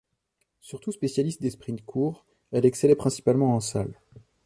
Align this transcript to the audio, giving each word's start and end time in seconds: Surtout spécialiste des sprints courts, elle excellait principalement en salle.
Surtout 0.61 0.91
spécialiste 0.91 1.43
des 1.43 1.51
sprints 1.51 1.85
courts, 1.85 2.25
elle 2.51 2.65
excellait 2.65 2.95
principalement 2.95 3.55
en 3.55 3.59
salle. 3.59 3.93